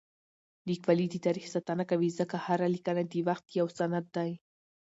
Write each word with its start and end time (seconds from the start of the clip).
لیکوالی 0.69 1.07
د 1.11 1.15
تاریخ 1.25 1.45
ساتنه 1.55 1.83
کوي 1.91 2.09
ځکه 2.19 2.35
هره 2.45 2.67
لیکنه 2.75 3.01
د 3.05 3.13
وخت 3.27 3.45
یو 3.59 3.67
سند 3.77 4.05
دی. 4.15 4.31